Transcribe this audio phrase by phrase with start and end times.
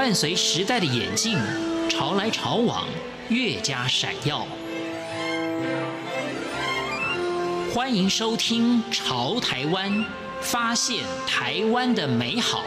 [0.00, 1.36] 伴随时代的演进，
[1.90, 2.88] 潮来潮往，
[3.28, 4.46] 越加闪耀。
[7.74, 9.92] 欢迎收听《潮台湾》，
[10.40, 12.62] 发现台湾的美好。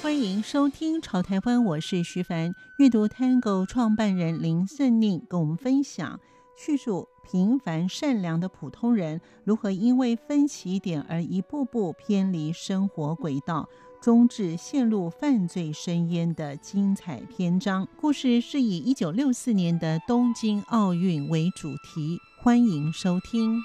[0.00, 2.54] 欢迎收听《潮台湾》，我是徐凡。
[2.76, 6.20] 阅读 Tango 创办人林胜宁跟我们分享，
[6.64, 13.68] 叙述平凡善良的普通人如何因为分歧点而一步步偏离生活轨道，
[14.00, 17.88] 终至陷入犯罪深渊的精彩篇章。
[18.00, 22.20] 故事是以一九六四年的东京奥运为主题。
[22.40, 23.60] 欢迎收听。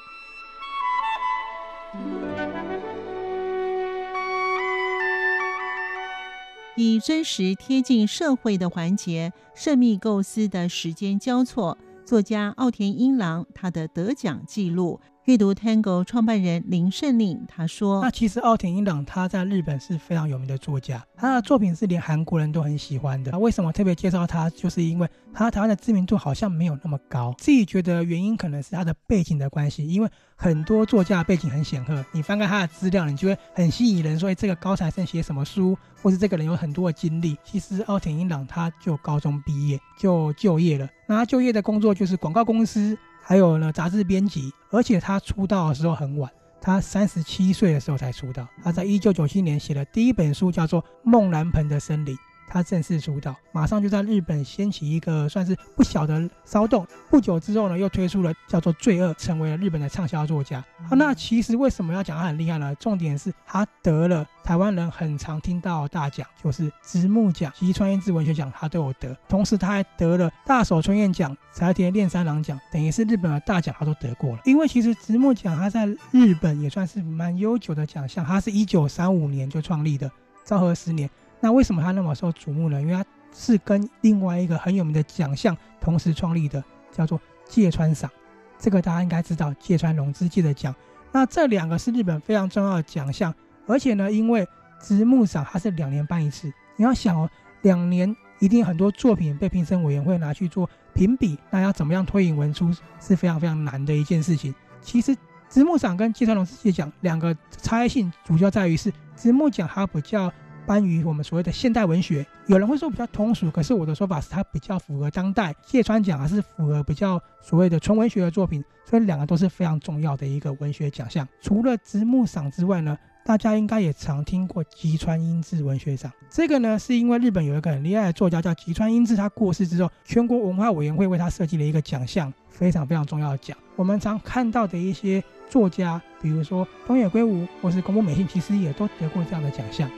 [6.75, 11.77] 以真实贴近社会的环节，设计构思的时间交错。
[12.07, 15.01] 作家奥田英郎他的得奖记录。
[15.27, 23.31] 阅读 Tango 创办人林胜令他说：“那其实奥田英朗他在日本是非常有名的作家，他的作品是连韩国人都很喜欢的。
[23.31, 24.49] 那为什么特别介绍他？
[24.51, 27.35] 就是因为他台湾的知名度好像没有那么高。
[27.37, 34.17] 自己觉得原因可能是他的背景的关系，因为很多作家背景很显赫，你翻开他的资料，你就会很吸引人。
[34.17, 37.35] 说这个高材生写什么书，或是这个人有很多的经历。
[37.43, 42.97] 其实奥田英朗他就高中毕业就就业了，那他就业的工作就是广告公司。”
[43.29, 48.47] 还有呢，杂志编辑，而且他出道的时候很晚，他三十七岁的时候才出道。
[48.63, 52.15] 他在一九九七年写的第一本书叫做《梦兰盆的森林》。
[52.47, 56.87] 他正式出道，马上就在日本掀起一个算是不小的骚动。
[57.09, 60.63] 不久之后呢，又推出了叫做《罪恶》，成为了日本的畅销作家。
[60.89, 62.73] 好，那其实为什么要讲他很厉害呢？
[62.75, 69.15] 重点是他得了台湾人很常听到的大奖，就是直木奖、吉川英治文学奖，他都有得。
[69.27, 74.39] 同时，他还得了大手春彦奖、柴田炼三郎奖，等于是日本的大奖他都得过了。
[74.45, 80.09] 因为其实直木奖他在日本也算是蛮悠久的奖项，他是一九三五年就创立的，
[80.45, 81.09] 昭和十年。
[81.39, 82.81] 那为什么他那么受瞩目呢？
[82.81, 88.09] 因为他是跟另外一个很有名的奖项同时创立的，叫做芥川赏。
[88.57, 90.73] 这个大家应该知道，芥川龙之介的奖。
[91.11, 93.31] 那这两个是日本非常重要的奖项，
[93.67, 94.47] 而且呢，因为
[94.81, 97.29] 直木赏它是两年颁一次，你要想哦，
[97.61, 104.53] 两年一定很多作品被评审委员会拿去做评比，那要怎么样脱颖而出是非常非常难的一件事情。
[104.81, 105.15] 其实
[105.47, 110.33] 直木赏跟芥川龙之介奖两个差异性主要在于是直木奖它比较。
[110.67, 115.55] 关于我们所谓的现代文学，有人会说比较通俗，可是我的说法是它比较符合当代。
[115.65, 121.25] 芥川奖还是符合比较所谓的纯文学的作品，所以两个都是非常重要的一个文学奖项。
[121.41, 126.11] 除了直木赏之外呢，大家应该也常听过吉川英治文学奖。
[126.29, 133.57] 这个呢，是因为日本有一个很厉害的作家叫吉川英治，他过世之后，全国文化委员会为他设计了一个奖项，非常非常重要的奖。
[133.77, 139.89] 我们常看到的一些作家，比如说东野圭吾或是宫部美幸，其实也都得过这样的奖项。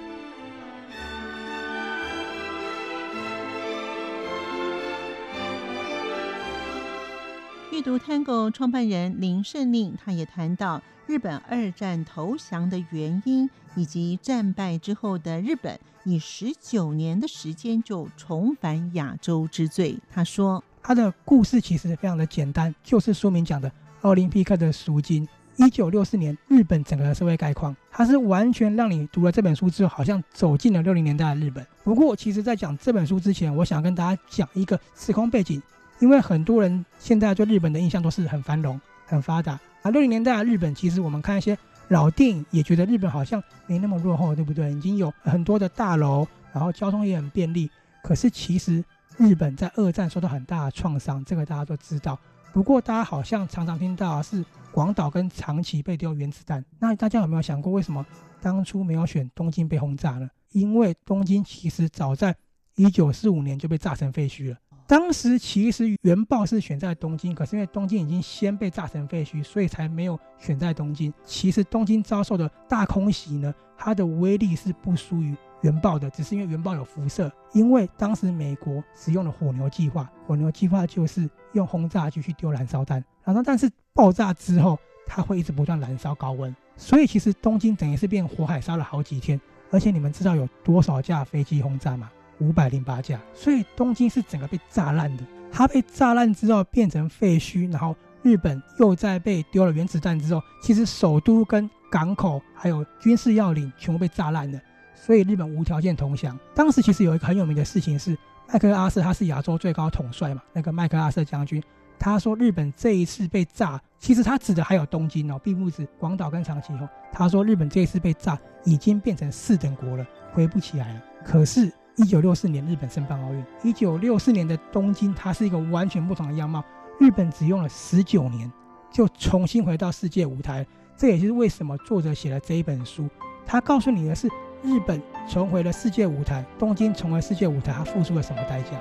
[7.79, 19.97] 阅读 Tango 创办人林胜令，他也谈到日本二战投降的原因，以及战败之后的日本以十九年的时间就重返亚洲之最。
[20.11, 25.25] 他说，他的故事其实非常的简单，就是书名讲的奥林匹克的赎金。
[25.55, 31.65] 一九六四年，日本整个社会概况，它是完全让你读了这本书之后，好像走进了六零年代的日本。
[31.85, 35.61] 不过，其实在讲这本书之前，我想跟大家讲一个时空背景。
[35.99, 39.91] 因为很多人现在对日本的印象都是很繁荣、很发达啊。
[39.91, 41.57] 六零年代的日本，其实我们看一些
[41.89, 44.71] 老电影，也觉得日本好像没那么落后，对不对？
[44.71, 47.69] 已经有很多的大楼，然后交通也很便利。
[48.01, 48.83] 可是其实
[49.17, 52.17] 日本在二战受到很大的创伤，这个大家都知道。
[52.53, 56.63] 不过大家好像常常听到是广岛跟长崎被丢原子弹。
[56.79, 58.05] 那大家有没有想过，为什么
[58.41, 60.29] 当初没有选东京被轰炸呢？
[60.53, 62.35] 因为东京其实早在
[62.75, 64.57] 一九四五年就被炸成废墟了。
[64.89, 71.13] 当时其实原爆是选在东京，可是因为东京已经先被炸成废墟，所以才没有选在东京。
[71.23, 77.31] 其实东京遭受的大空袭呢，它的威力是不输于原爆的，只是因为原爆有辐射。
[77.53, 84.75] 因为当时美国使用了火牛计划，火牛计划就是用轰炸机去丢燃烧弹，然后但是爆炸之后，
[85.05, 89.39] 它会一直不断燃烧高温，所以其实东京等于是变火海烧了好几天。
[89.69, 92.09] 而且你们知道有多少架飞机轰炸吗？
[92.39, 95.23] 五百零八架，所以东京是整个被炸烂的。
[95.51, 104.59] 它被炸烂之后变成废墟，然后日本又在被丢了原子弹之后，其实首都跟港口还有军事要领全部被炸烂了。
[104.93, 106.37] 所以日本无条件投降。
[106.53, 108.17] 当时其实有一个很有名的事情是，
[108.51, 111.63] 麦克阿瑟他是亚洲最高统帅嘛，那个麦克阿瑟将军，
[111.97, 116.87] 他说日本这一次被炸，其实他指的还有东京哦，并不止广岛跟长崎哦。
[117.11, 121.01] 他说日本这一次被炸，已经变成四等国了，回不起来了。
[121.25, 126.63] 可是，一九六四年日本申办奥运，一九六四年的东京，它是一个完全不同的样貌。
[126.97, 128.49] 日本只用了十九年，
[128.89, 130.65] 就重新回到世界舞台。
[130.95, 133.09] 这也就是为什么作者写了这一本书。
[133.45, 134.29] 他告诉你的是，
[134.63, 138.79] 日本重回了世界舞台，东京重回世界舞台，他付出了什么代价？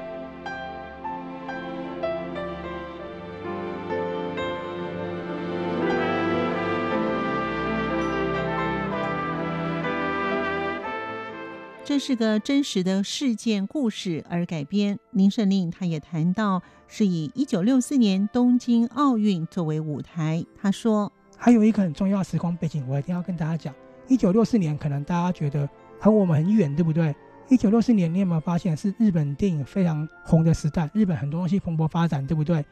[11.88, 14.98] 这是个真实的事件故事而改编。
[15.12, 20.44] 林圣令他也谈到，是以一九六四年东京奥运作为舞台。
[20.60, 23.74] 他说，还有一个很重要的时空背景，我一定要跟大家讲。
[24.06, 25.66] 一九六四年，可能大家觉得
[25.98, 27.16] 和我们很远，对不对？
[27.48, 30.90] 一九六四年，你有没有发现是日本电影非常红的时代？
[30.92, 32.62] 日本很多东西蓬勃发展，对不对？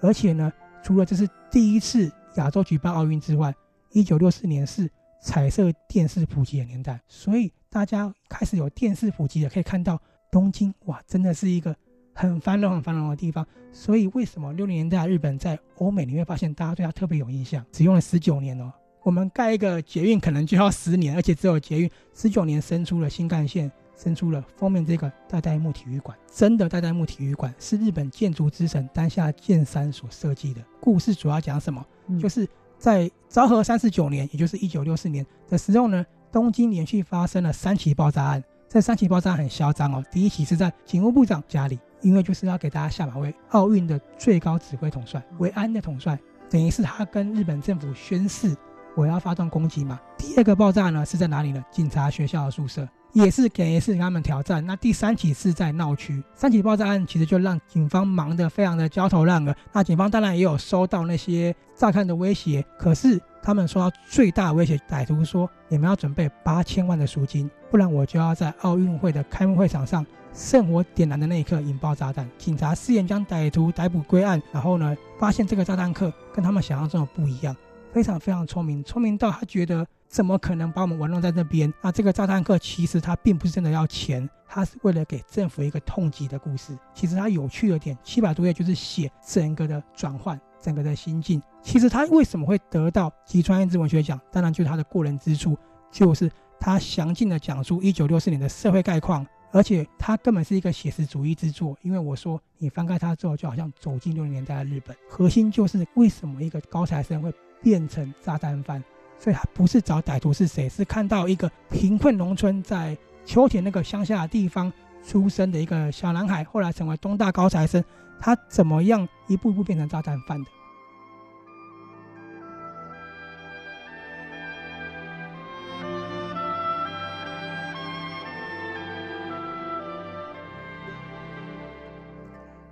[0.00, 3.54] 而且呢，除了这是第一次亚洲举办奥运之外，
[3.92, 4.90] 一九六四年是
[5.22, 7.52] 彩色电视普及的年代，所以。
[7.74, 10.00] 大家开始有电视普及了，可以看到
[10.30, 11.74] 东京哇，真的是一个
[12.14, 13.44] 很繁荣、很繁荣的地方。
[13.72, 17.66] 所以为什么六零年代日本在欧美你会发现大家对它特别有印象？
[17.72, 18.72] 只用了十九年哦，
[19.02, 26.16] 我们盖一个捷运可能就要十年，而且只有捷运十九年生出了新干线，生出了封面这个代代木体育馆。
[26.32, 30.62] 真的代代木体育馆是日本建筑之神丹下健三所设计的。
[30.80, 31.84] 故事主要讲什么？
[32.06, 32.48] 嗯、就是
[32.78, 36.06] 在昭和三十九年，也就是一九六四年的时候呢。
[36.34, 40.04] 东京连续发生了三起爆炸案，这三起爆炸案很嚣张哦。
[40.10, 46.18] 第一起是在警务部长家里，因为就是要给大家下马威，奥运的最高指挥统帅维安的统帅，
[46.50, 48.52] 等于是他跟日本政府宣誓，
[48.96, 50.00] 我要发动攻击嘛。
[50.18, 51.64] 第二个爆炸呢是在哪里呢？
[51.70, 52.84] 警察学校的宿舍。
[53.14, 54.64] 也是给也是给他们挑战。
[54.66, 59.54] 那第三起是在闹区，三起爆炸案其实就让警方忙得非常的焦头烂额。
[59.72, 77.54] 那警方当然也有收到那些炸弹的威胁，可是他们收到最大威胁，歹徒说：“你们要准备八千万的赎金，不然我就要在奥运会的开幕会场上圣火点燃的那一刻引爆炸弹。”警察试验将歹徒逮捕归案，然后呢，发现这个炸弹客跟他们想象中的不一样，
[77.94, 79.86] 非常非常聪明，聪明到他觉得。
[80.06, 81.72] 怎么可能把我们玩弄在这边？
[81.82, 86.78] 那这个炸弹客其实他并不是真的要钱，他是为了给政府一个痛击的故事。
[86.92, 91.42] 其实他有趣的点，七百多页就是写整个的转换，整个的心境。
[91.62, 94.20] 其实他为什么会得到吉川英治文学奖？
[94.30, 95.58] 当然就是他的过人之处，
[95.90, 96.30] 就是
[96.60, 101.76] 他详尽的讲述一九六四年的社会概况，而且他根本是一个写实主义之作。
[101.82, 104.94] 因为我说你翻开它之后，就好像走进六零年代的日本。
[105.08, 108.84] 核心就是为什么一个高材生会变成炸弹犯？
[109.18, 114.70] 所以他不是找歹徒是谁，是看到一个贫困农村在秋田那个乡下的地方
[115.02, 117.82] 出生的一个小男孩，后来成为东大高材生，
[118.20, 120.50] 他怎么样一步步变成炸弹犯的？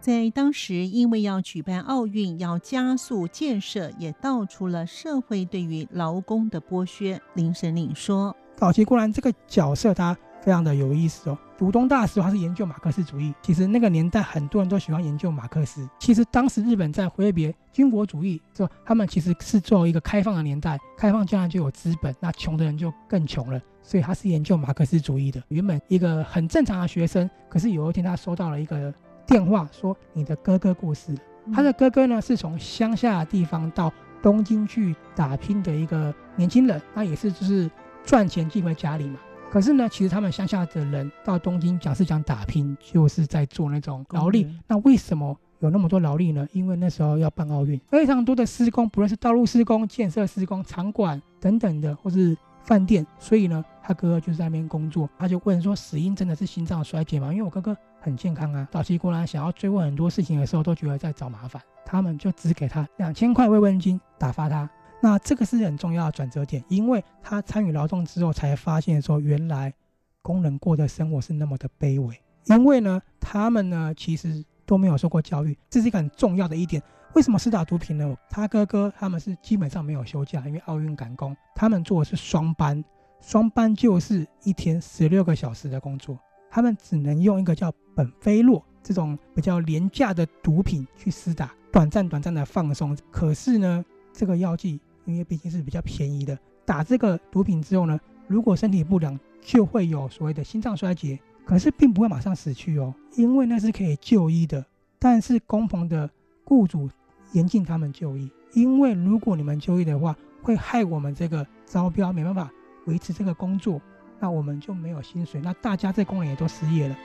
[0.02, 7.20] 在当时，因为要举办奥运，要加速建设，也道出了社会对于劳工的剥削。
[7.34, 11.38] 林圣令说：“早期固然这个角色他非常的有意思哦。
[11.56, 13.32] 读东大的时候，他是研究马克思主义。
[13.42, 15.88] 其实那个年代很多人都喜欢研究马克思。
[16.00, 23.60] 其实当时日本在挥别军国主义之后，他们其实是作为一个开放的年代，开放将来就有资本，那穷的人就更穷了。
[23.84, 25.40] 所以他是研究马克思主义的。
[25.46, 28.92] 原本一个很正常的学生，可是有一天他收到了一个。”
[29.32, 31.18] 电话说你的哥哥过世了。
[31.54, 37.68] 他的哥哥呢，是从乡下的地方到东京去打拼的一个年轻人，那也是就是
[38.04, 39.18] 赚钱寄回家里嘛。
[39.50, 44.46] 可是呢，其实他们乡下的人到东京讲是讲打拼，就是在做那种劳力。
[44.66, 46.46] 那为什么有那么多劳力呢？
[46.52, 53.06] 因为那时候要办奥运，非常多的施工，不论是道路施工、建设施工、场馆等等的，或是饭店。
[53.18, 55.08] 所以呢，他哥哥就在那边工作。
[55.18, 57.76] 他就问说：“死因真的是心脏衰竭吗？”因为我哥哥。
[58.02, 58.66] 很健康啊！
[58.72, 64.68] 早期国人想要追问很多事情的时候，都觉得在找麻烦，他们就只给他两千块慰问金，打发他。
[65.00, 69.72] 那这个是很重要的转折点，因为他参与劳动之后，才发现说原来
[70.20, 72.20] 工人过的生活是那么的卑微。
[72.46, 76.82] 因为呢，他们呢其实都没有受过教育，这是一个很重要的一点。
[77.14, 78.16] 为什么施打毒品呢？
[78.28, 82.82] 他哥哥他们是基本上没有休假，因为奥运赶工，他们做的是双班，
[83.20, 86.18] 双班就是一天十六个小时的工作。
[86.54, 92.94] 他们只能用一个叫苯菲洛这种比较廉价的毒品去施打，短暂短暂的放松。
[93.10, 93.82] 可是呢，
[94.12, 101.18] 这个药剂因为毕竟是比较便宜的，打这个毒品之后呢，如果身体不良，就会有所谓的心脏衰竭。
[101.46, 104.62] 可是并不会马上死去哦，因为那是可以就医的。
[104.98, 106.08] 但是工棚的
[106.44, 106.86] 雇主
[107.32, 112.52] 严禁他们就医，因为如果你们就医的话，会害我们这个招标没办法
[112.86, 113.80] 维持这个工作，
[114.22, 116.96] 那我们就没有薪水，那大家在工人也都失业了。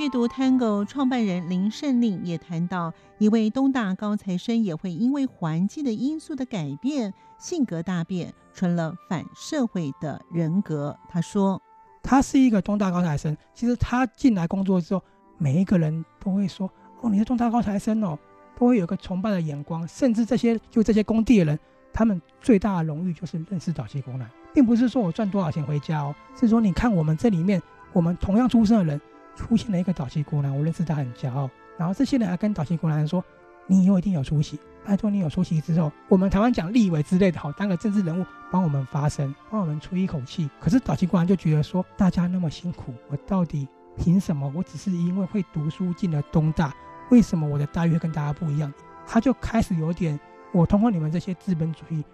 [0.00, 10.98] 阅读 Tango 创办人林胜令也谈到，一位东大高材生也会因为环境的因素的改变，性格大变，成了反社会的人格。
[11.10, 11.60] 他说
[12.02, 15.02] ：“他是一个东大高材生，其实他进来工作之后，
[15.36, 16.66] 每一个人都会说
[17.02, 18.18] ：‘哦，你是东大高材生哦’，
[18.58, 19.86] 都会有个崇拜的眼光。
[19.86, 21.58] 甚至这些就这些工地的人，
[21.92, 27.60] 他们最大的荣誉就是认识早期工人，并不是说我赚多少钱回家哦，是说你看我们这里面，
[27.92, 28.98] 我们同样出身的人。”
[29.40, 31.48] 出现了一个岛崎国男，我认识他很骄傲。
[31.78, 33.24] 然后这些人还跟岛崎国男说
[33.66, 43.66] ：“你以后一定有出息，拜托你有出息之后，我们台湾讲立委之类的，好当个政治人物，帮我们发声，帮我们出一口气。”可是岛崎国男就觉得说：“大家那么辛苦，我到底
[43.96, 44.52] 凭什么？
[44.54, 46.74] 我只是因为会读书进了东大，
[47.10, 48.70] 为什么我的待遇跟大家不一样？”
[49.08, 50.20] 他就开始有点，
[50.52, 52.04] 我通过你们这些资本主义，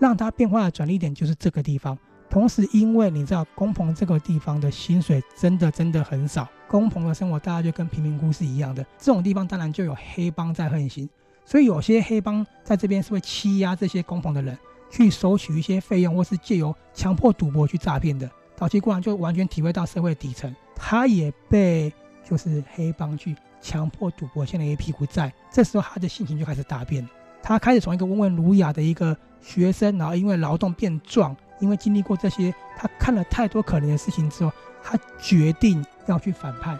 [0.00, 1.96] 让他变化的转捩点就是这个地方。
[2.32, 6.48] 同时，因为你知道工棚这个地方的薪水真的真的很少。
[6.66, 8.82] 工棚的生活，大家就跟贫民窟是一样的。
[8.96, 11.06] 这种地方当然就有黑帮在横行，
[11.44, 14.56] 所以有些黑帮在这边是会欺压这些工棚的人，
[14.90, 18.26] 去收取一些费用，或是借由强迫赌博去诈骗的。
[18.56, 21.92] 岛崎国男就完全体会到社会底层，他也被
[22.26, 25.30] 就是黑帮去强迫赌博，欠了一屁股债。
[25.50, 27.06] 这时候他的心情就开始大变，
[27.42, 34.52] 他开始从一个温文儒雅的一个学生，然后因为劳动变壮，因为经历过这些，他看了太多可怜的事情之后。
[34.84, 36.76] 他决定要去反叛。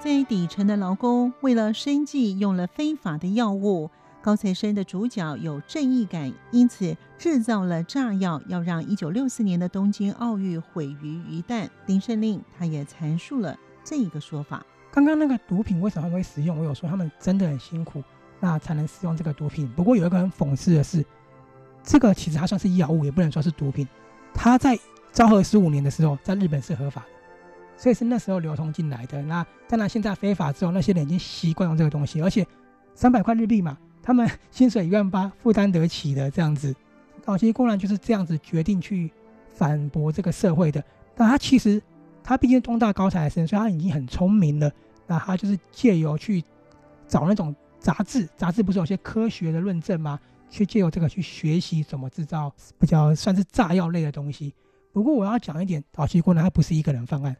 [0.00, 3.88] 在底层的劳工为了生计用了非法的药物，
[4.20, 11.68] 高材生的主角有正义感，因此制造了炸药，要让一九六四年的东京奥运毁于一旦。
[11.86, 14.66] 林胜令他也阐述了这一个说法。
[14.92, 16.58] 刚刚那个毒品为什么会使用？
[16.58, 18.02] 我有说他们真的很辛苦。
[18.42, 19.68] 那才能使用这个毒品。
[19.76, 21.04] 不过有一个很讽刺的是，
[21.82, 23.86] 这个其实它算是药物，也不能说是毒品。
[24.32, 24.78] 它在
[25.12, 27.08] 昭和十五年的时候，在日本是合法的，
[27.76, 29.20] 所以是那时候流通进来的。
[29.20, 32.46] 那当然现在非法之后，那些人已经习惯用这个东西，而且
[32.94, 36.74] 三百块日币嘛，他们薪水一万八，负担得起的这样子。
[37.20, 39.10] 早期工人就是这样子决定去
[39.52, 40.82] 反驳这个社会的。
[41.14, 41.82] 但他其实
[42.22, 44.70] 他毕竟东大高材生，所以他已经很聪明了。
[45.06, 46.44] 那他就是借由去
[47.06, 47.54] 找那种。
[47.82, 50.20] 杂志，杂志不是有些科学的论证吗？
[50.50, 54.54] 去借由这个去学习怎么制造比较算是炸药类的东西。
[54.92, 57.34] 不过我要讲一点，岛崎国男他不是一个人犯案，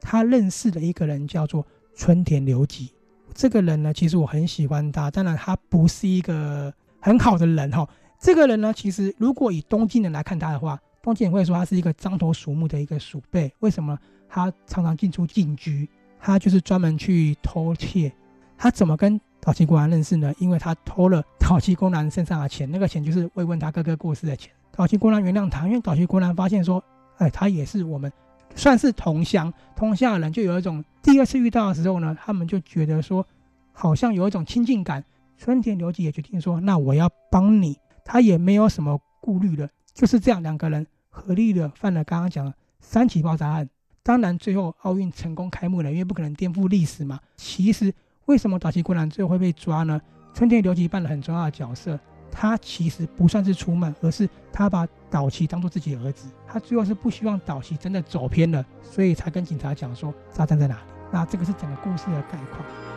[0.00, 2.94] 他认识的一个人叫做村田流吉。
[3.34, 7.84] 这个人呢，其实我很喜欢他，当然他不是一个很好的人哈。
[8.20, 13.52] 这个人呢，其实如果以东京人来看他的话，东京人会说他是一个獐头鼠目的一个鼠辈。
[13.60, 13.98] 为什么？
[14.28, 15.88] 他常常进出禁居，
[16.20, 18.12] 他就是专门去偷窃。
[18.56, 20.32] 他怎么跟岛崎国男认识呢？
[20.38, 24.52] 因为他偷了岛崎国男身上的钱，那个钱就是慰问他哥哥过世的钱。
[24.70, 26.82] 岛崎国男原谅他，因为岛崎国男发现说，
[27.16, 28.12] 哎，他也是我们
[28.54, 33.26] 算是同乡，同乡的人就有一种第二次遇到的时候呢，他们就觉得说，
[33.72, 35.04] 好像有一种亲近感。
[35.38, 39.66] 村田流吉也决定说，那我要帮你，他也没有什么顾虑了，
[40.00, 43.68] 就是这样，两个人合力的犯了刚刚讲的三起爆炸案。
[44.02, 47.20] 当然最后奥运成功开幕了，因为不可能颠覆历史嘛。
[47.36, 47.92] 其实。
[48.26, 50.00] 为什么岛崎国男最后会被抓呢？
[50.32, 51.98] 春田流吉扮了很重要的角色，
[52.30, 56.28] 他其实不算是出卖，而是他把岛崎当做自己的儿子。
[56.46, 60.80] 他最后是不希望岛崎真的走偏了，所以才跟警察讲说炸弹在哪里。
[61.10, 62.89] 那这个是整个故事的概况。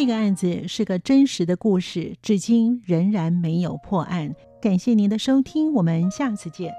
[0.00, 4.32] 这个案子是个真实的故事，至今仍然没有破案。
[4.62, 6.72] 感谢您的收听，我们下次见。